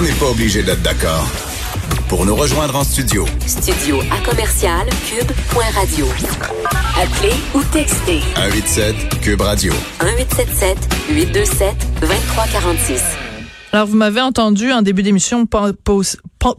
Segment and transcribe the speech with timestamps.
[0.00, 1.28] on n'est pas obligé d'être d'accord.
[2.08, 3.26] Pour nous rejoindre en studio.
[3.46, 6.06] Studio à commercial cube.radio.
[6.96, 8.20] Appelez ou textez.
[8.34, 9.72] 187 Cube Radio.
[10.02, 10.78] 1877
[11.10, 13.02] 827 2346.
[13.72, 15.44] Alors, vous m'avez entendu en début d'émission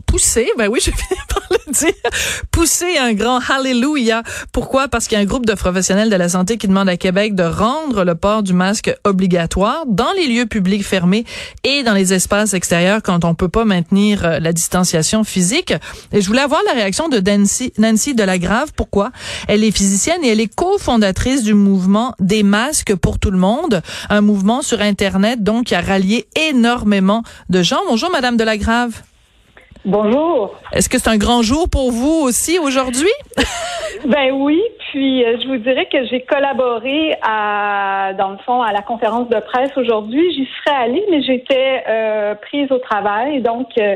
[0.05, 1.93] pousser, ben oui, je vais par le dire,
[2.52, 4.23] pousser un grand hallelujah.
[4.52, 4.88] Pourquoi?
[4.88, 7.36] Parce qu'il y a un groupe de professionnels de la santé qui demande à Québec
[7.36, 11.25] de rendre le port du masque obligatoire dans les lieux publics fermés
[11.63, 15.73] et dans les espaces extérieurs quand on peut pas maintenir euh, la distanciation physique.
[16.11, 18.72] Et je voulais avoir la réaction de Nancy, Nancy Delagrave.
[18.75, 19.11] Pourquoi?
[19.48, 23.81] Elle est physicienne et elle est cofondatrice du mouvement des masques pour tout le monde,
[24.09, 27.80] un mouvement sur Internet donc qui a rallié énormément de gens.
[27.88, 29.02] Bonjour, Madame Delagrave.
[29.84, 30.59] Bonjour.
[30.73, 33.09] Est-ce que c'est un grand jour pour vous aussi aujourd'hui?
[34.05, 38.72] ben oui, puis euh, je vous dirais que j'ai collaboré à, dans le fond, à
[38.73, 40.34] la conférence de presse aujourd'hui.
[40.36, 43.95] J'y serais allée, mais j'étais euh, prise au travail, donc euh,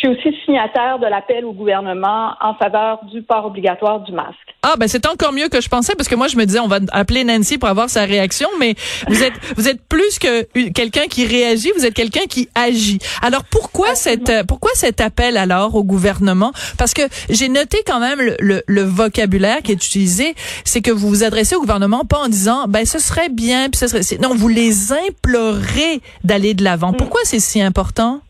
[0.00, 4.36] je suis aussi signataire de l'appel au gouvernement en faveur du port obligatoire du masque.
[4.62, 6.68] Ah ben c'est encore mieux que je pensais parce que moi je me disais on
[6.68, 8.74] va appeler Nancy pour avoir sa réaction mais
[9.08, 12.98] vous êtes vous êtes plus que quelqu'un qui réagit, vous êtes quelqu'un qui agit.
[13.22, 16.52] Alors pourquoi cette pourquoi cet appel alors au gouvernement?
[16.76, 21.08] Parce que j'ai noté quand même le, le, vocabulaire qui est utilisé, c'est que vous
[21.08, 24.34] vous adressez au gouvernement pas en disant ben ce serait bien puis ce serait non,
[24.34, 26.92] vous les implorez d'aller de l'avant.
[26.92, 26.96] Mm.
[26.96, 28.20] Pourquoi c'est si important?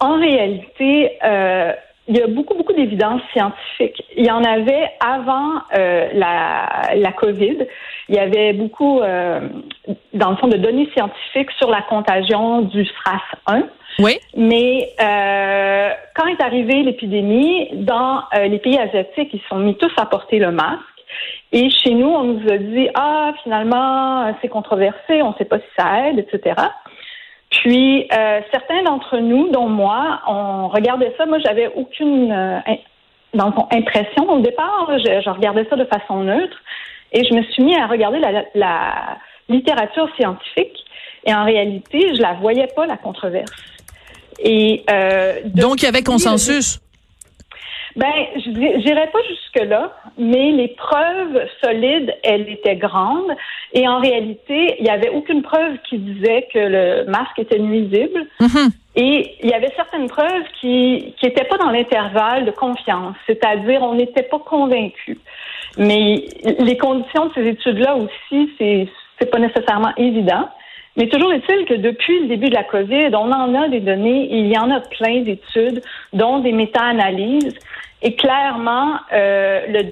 [0.00, 1.72] En réalité, euh,
[2.06, 4.02] il y a beaucoup, beaucoup d'évidences scientifiques.
[4.16, 7.66] Il y en avait avant euh, la, la COVID.
[8.10, 9.48] Il y avait beaucoup, euh,
[10.12, 13.64] dans le fond, de données scientifiques sur la contagion du SRAS-1.
[14.00, 14.18] Oui.
[14.36, 19.92] Mais euh, quand est arrivée l'épidémie, dans euh, les pays asiatiques, ils sont mis tous
[19.96, 20.80] à porter le masque.
[21.52, 25.58] Et chez nous, on nous a dit, ah, finalement, c'est controversé, on ne sait pas
[25.58, 26.54] si ça aide, etc.
[27.62, 31.26] Puis euh, certains d'entre nous, dont moi, on regardait ça.
[31.26, 32.58] Moi, j'avais aucune euh,
[33.32, 34.90] dans impression au départ.
[34.98, 36.56] je, regardais ça de façon neutre
[37.12, 38.20] et je me suis mis à regarder
[38.54, 40.78] la, littérature scientifique.
[41.26, 43.52] Et en réalité, je la voyais pas la controverse.
[44.38, 46.80] Et euh, donc il y avait consensus.
[47.96, 53.32] Ben, je n'irai pas jusque-là, mais les preuves solides, elles étaient grandes.
[53.72, 58.26] Et en réalité, il n'y avait aucune preuve qui disait que le masque était nuisible.
[58.40, 58.70] Mm-hmm.
[58.96, 63.94] Et il y avait certaines preuves qui n'étaient pas dans l'intervalle de confiance, c'est-à-dire on
[63.94, 65.18] n'était pas convaincus.
[65.76, 66.24] Mais
[66.60, 68.88] les conditions de ces études-là aussi, c'est
[69.18, 70.48] c'est pas nécessairement évident.
[70.96, 74.28] Mais toujours est-il que depuis le début de la COVID, on en a des données,
[74.30, 75.82] il y en a plein d'études,
[76.12, 77.54] dont des méta-analyses.
[78.02, 79.82] Et clairement, euh, le,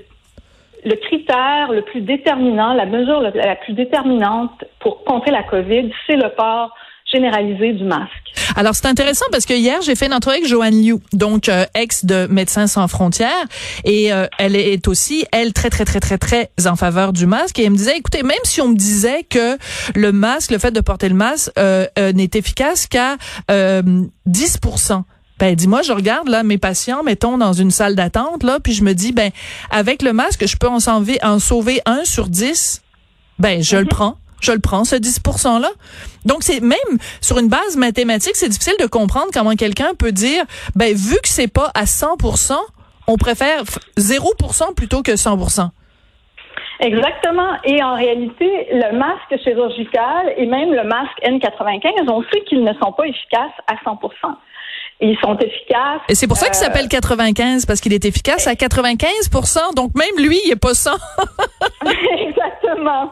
[0.84, 6.16] le critère le plus déterminant, la mesure la plus déterminante pour contrer la COVID, c'est
[6.16, 6.74] le port
[7.04, 8.41] généralisé du masque.
[8.56, 11.64] Alors c'est intéressant parce que hier j'ai fait une entrevue avec Joanne Liu, donc euh,
[11.74, 13.46] ex de Médecins sans frontières,
[13.84, 17.58] et euh, elle est aussi elle très très très très très en faveur du masque
[17.58, 19.56] et elle me disait écoutez même si on me disait que
[19.94, 23.16] le masque, le fait de porter le masque euh, n'est efficace qu'à
[23.48, 25.02] 10%
[25.38, 28.84] ben dis-moi, je regarde là mes patients, mettons dans une salle d'attente là, puis je
[28.84, 29.32] me dis ben
[29.70, 32.80] avec le masque, je peux en sauver, en sauver un sur dix.
[33.40, 33.88] Ben je le mhm.
[33.88, 35.70] prends je le prends, ce 10 %-là.
[36.24, 36.78] Donc, c'est même
[37.20, 40.44] sur une base mathématique, c'est difficile de comprendre comment quelqu'un peut dire,
[40.74, 42.54] ben, vu que c'est pas à 100%
[43.08, 43.62] on préfère
[43.98, 45.70] 0% plutôt que 100%
[46.80, 47.56] Exactement.
[47.64, 52.72] Et en réalité, le masque chirurgical et même le masque N95, on sait qu'ils ne
[52.74, 54.36] sont pas efficaces à 100%
[55.04, 56.00] ils sont efficaces.
[56.08, 59.90] Et c'est pour ça qu'il euh, s'appelle 95 parce qu'il est efficace à 95% donc
[59.96, 60.92] même lui, il est pas 100.
[62.18, 63.10] Exactement.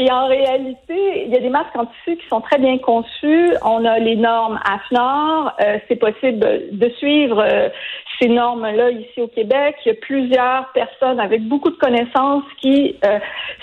[0.00, 3.50] Et en réalité, il y a des masques en tissu qui sont très bien conçus.
[3.64, 5.50] On a les normes AFNOR.
[5.60, 7.68] Euh, c'est possible de suivre euh,
[8.20, 9.74] ces normes-là ici au Québec.
[9.84, 13.18] Il y a plusieurs personnes avec beaucoup de connaissances qui euh,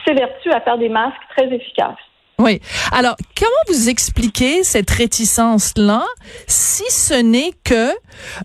[0.06, 1.96] s'évertuent à faire des masques très efficaces.
[2.38, 2.60] Oui.
[2.92, 6.06] Alors, comment vous expliquez cette réticence-là,
[6.48, 7.92] si ce n'est que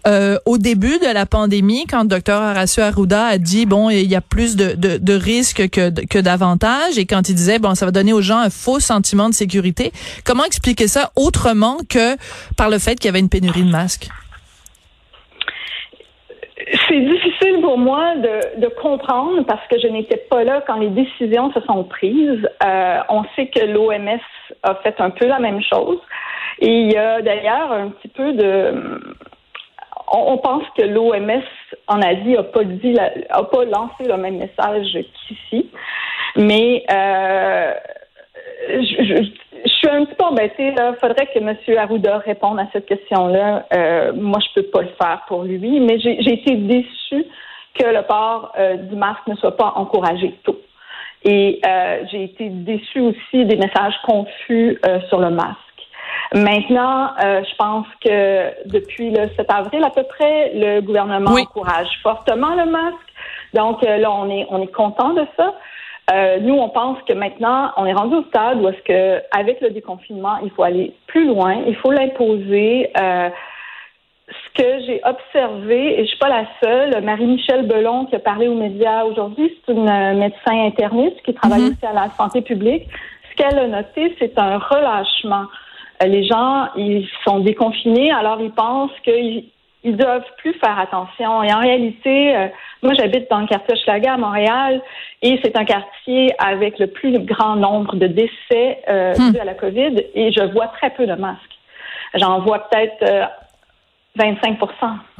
[0.07, 4.09] euh, au début de la pandémie, quand le docteur Horacio Arruda a dit bon, il
[4.09, 7.75] y a plus de, de, de risques que, que d'avantages, et quand il disait bon,
[7.75, 9.93] ça va donner aux gens un faux sentiment de sécurité,
[10.25, 12.17] comment expliquer ça autrement que
[12.57, 14.09] par le fait qu'il y avait une pénurie de masques?
[16.89, 21.53] C'est difficile pour moi de, comprendre parce que je n'étais pas là quand les décisions
[21.53, 22.49] se sont prises.
[22.65, 24.21] Euh, on sait que l'OMS
[24.63, 25.99] a fait un peu la même chose.
[26.61, 29.01] Et il y a d'ailleurs un petit peu de...
[30.13, 31.43] On, pense que l'OMS
[31.87, 35.71] en Asie n'a pas pas lancé le même message qu'ici.
[36.37, 37.73] Mais euh,
[38.69, 40.75] je, je, suis un peu embêtée.
[40.77, 41.57] Il faudrait que M.
[41.79, 43.67] Arruda réponde à cette question-là.
[43.75, 47.25] Euh, moi, je peux pas le faire pour lui, mais j'ai été déçue
[47.75, 50.61] que le port euh, du masque ne soit pas encouragé tôt.
[51.25, 55.59] Et euh, j'ai été déçue aussi des messages confus sur le masque.
[56.33, 62.55] Maintenant, je pense que depuis le 7 avril à peu près, le gouvernement encourage fortement
[62.55, 62.97] le masque.
[63.53, 65.55] Donc là, on est on est content de ça.
[66.13, 69.61] Euh, nous, on pense que maintenant, on est rendu au stade où est-ce que, avec
[69.61, 72.91] le déconfinement, il faut aller plus loin, il faut l'imposer.
[73.01, 73.29] Euh,
[74.31, 78.47] ce que j'ai observé, et je suis pas la seule, Marie-Michel Belon qui a parlé
[78.47, 81.69] aux médias aujourd'hui, c'est une euh, médecin interniste qui travaille mhm.
[81.69, 82.89] aussi à la santé publique.
[83.31, 85.47] Ce qu'elle a noté, c'est un relâchement.
[86.05, 89.47] Les gens, ils sont déconfinés, alors ils pensent qu'ils
[89.83, 91.43] ils doivent plus faire attention.
[91.43, 92.49] Et en réalité, euh,
[92.83, 94.83] moi, j'habite dans le quartier Schlager à Montréal
[95.23, 99.37] et c'est un quartier avec le plus grand nombre de décès euh, hmm.
[99.41, 101.59] à la COVID et je vois très peu de masques.
[102.15, 103.31] J'en vois peut-être
[104.19, 104.67] 25%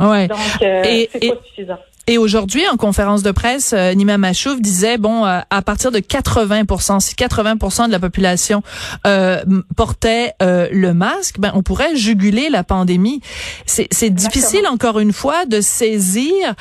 [0.01, 0.29] euh, ouais.
[0.29, 1.79] Donc, euh, c'est pas suffisant.
[2.11, 6.01] Et aujourd'hui, en conférence de presse, euh, Nima Machouf disait, bon, euh, à partir de
[6.01, 8.65] 80% si 80% de la population
[9.07, 9.45] euh,
[9.77, 13.21] portait euh, le masque, ben, on pourrait juguler la pandémie.
[13.65, 16.57] C'est difficile, encore une fois, de saisir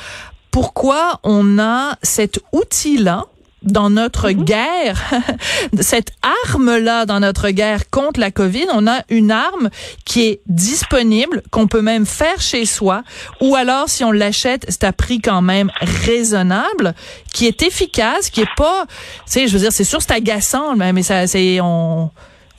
[0.52, 3.26] pourquoi on a cet outil-là
[3.62, 4.44] dans notre mhm.
[4.44, 5.02] guerre,
[5.80, 6.12] cette
[6.46, 9.70] arme-là dans notre guerre contre la COVID, on a une arme
[10.04, 13.02] qui est disponible, qu'on peut même faire chez soi,
[13.40, 16.94] ou alors si on l'achète, c'est à prix quand même raisonnable,
[17.32, 20.74] qui est efficace, qui est pas, tu sais, je veux dire, c'est sûr, c'est agaçant,
[20.76, 22.10] mais ça, c'est, on,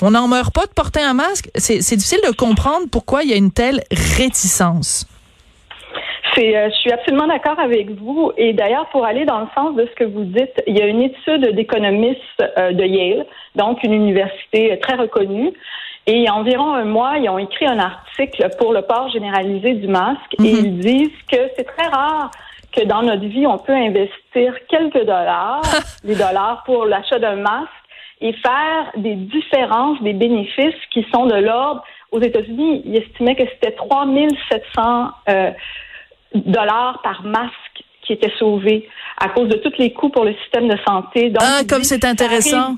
[0.01, 1.49] on n'en meurt pas de porter un masque.
[1.55, 5.05] C'est difficile de comprendre pourquoi il y a une telle réticence.
[6.37, 8.31] Euh, je suis absolument d'accord avec vous.
[8.37, 10.87] Et d'ailleurs, pour aller dans le sens de ce que vous dites, il y a
[10.87, 12.19] une étude d'économistes
[12.57, 13.25] euh, de Yale,
[13.55, 15.51] donc une université très reconnue.
[16.07, 19.09] Et il y a environ un mois, ils ont écrit un article pour le port
[19.09, 20.65] généralisé du masque et mhm.
[20.65, 22.31] ils disent que c'est très rare
[22.75, 25.61] que dans notre vie, on peut investir quelques dollars,
[26.03, 27.69] des dollars pour l'achat d'un masque
[28.21, 31.83] et faire des différences, des bénéfices qui sont de l'ordre.
[32.11, 35.51] Aux États-Unis, ils estimaient que c'était 3700 euh,
[36.33, 38.87] dollars par masque qui étaient sauvés
[39.17, 41.29] à cause de tous les coûts pour le système de santé.
[41.29, 42.77] Donc, ah, comme c'est intéressant.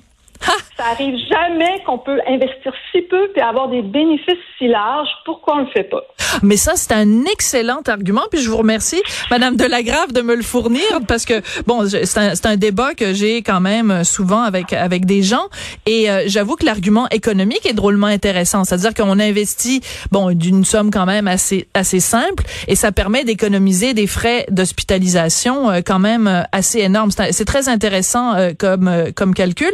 [0.83, 5.07] Ça arrive jamais qu'on peut investir si peu puis avoir des bénéfices si larges.
[5.23, 6.03] Pourquoi on le fait pas?
[6.41, 8.23] Mais ça, c'est un excellent argument.
[8.29, 9.01] Puis je vous remercie,
[9.31, 13.43] Madame Delagrave, de me le fournir parce que bon, c'est un, un, débat que j'ai
[13.43, 15.47] quand même souvent avec avec des gens.
[15.85, 18.65] Et euh, j'avoue que l'argument économique est drôlement intéressant.
[18.65, 19.79] C'est-à-dire qu'on investit
[20.11, 25.69] bon d'une somme quand même assez assez simple et ça permet d'économiser des frais d'hospitalisation
[25.69, 27.11] euh, quand même euh, assez énormes.
[27.11, 29.71] C'est très intéressant comme comme calcul.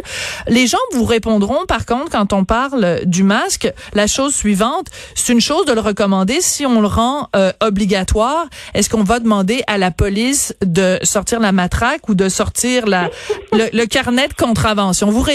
[0.47, 5.41] Les gens répondront, par contre, quand on parle du masque, la chose suivante, c'est une
[5.41, 6.41] chose de le recommander.
[6.41, 11.39] Si on le rend euh, obligatoire, est-ce qu'on va demander à la police de sortir
[11.39, 13.09] la matraque ou de sortir la,
[13.51, 15.07] le, carnet de contravention?
[15.07, 15.25] Vous,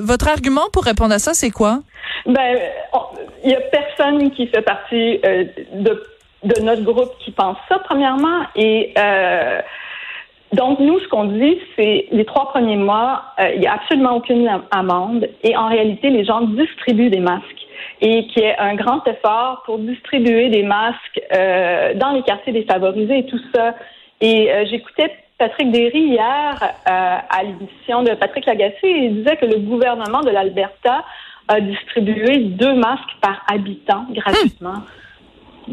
[0.00, 1.80] votre argument pour répondre à ça, c'est quoi?
[2.26, 2.58] Ben,
[3.44, 5.44] il y a personne qui fait partie euh,
[5.74, 6.02] de,
[6.44, 8.42] de notre groupe qui pense ça, premièrement.
[8.56, 9.60] Et euh,
[10.54, 14.16] donc, nous, ce qu'on dit, c'est les trois premiers mois, euh, il n'y a absolument
[14.16, 17.66] aucune amende et en réalité, les gens distribuent des masques
[18.00, 22.52] et qu'il y ait un grand effort pour distribuer des masques euh, dans les quartiers
[22.52, 23.74] défavorisés et tout ça.
[24.20, 29.46] Et euh, j'écoutais Patrick Derry hier à l'émission de Patrick Lagacé et il disait que
[29.46, 31.04] le gouvernement de l'Alberta
[31.48, 34.82] a distribué deux masques par habitant gratuitement.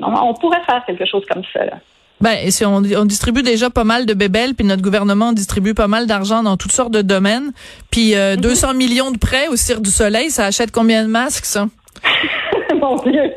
[0.01, 1.65] On pourrait faire quelque chose comme ça.
[1.65, 1.77] Là.
[2.21, 5.87] Ben, si on, on, distribue déjà pas mal de bébelles, puis notre gouvernement distribue pas
[5.87, 7.51] mal d'argent dans toutes sortes de domaines,
[7.89, 8.77] puis 200 euh, mhm.
[8.77, 11.67] millions de prêts au Cirque du Soleil, ça achète combien de masques, ça?
[12.79, 13.33] Mon Dieu!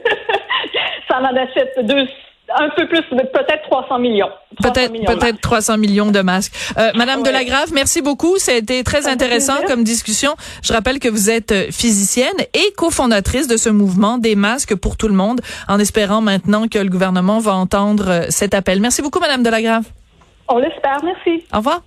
[1.08, 2.06] ça en achète deux,
[2.56, 4.30] un peu plus, peut-être 300 millions.
[4.62, 6.54] Peut-être peut-être 300 millions de masques.
[6.78, 7.28] Euh, Madame ouais.
[7.28, 8.38] Delagrave, merci beaucoup.
[8.38, 10.34] Ça a été très intéressant comme discussion.
[10.62, 14.96] Je rappelle que vous êtes euh, physicienne et cofondatrice de ce mouvement des masques pour
[14.96, 18.80] tout le monde, en espérant maintenant que le gouvernement va entendre euh, cet appel.
[18.80, 19.84] Merci beaucoup, Madame Delagrave.
[20.49, 20.99] On l'espère.
[21.02, 21.44] Merci.
[21.52, 21.80] Au revoir.